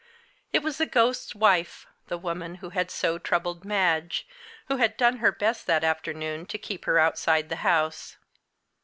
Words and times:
It 0.51 0.63
was 0.63 0.79
the 0.79 0.87
"ghost's 0.87 1.35
wife," 1.35 1.85
the 2.07 2.17
woman 2.17 2.55
who 2.55 2.71
had 2.71 2.89
so 2.89 3.19
troubled 3.19 3.63
Madge, 3.63 4.27
who 4.67 4.77
had 4.77 4.97
done 4.97 5.17
her 5.17 5.31
best 5.31 5.67
that 5.67 5.83
afternoon 5.83 6.47
to 6.47 6.57
keep 6.57 6.85
her 6.85 6.97
outside 6.97 7.49
the 7.49 7.57
house. 7.57 8.17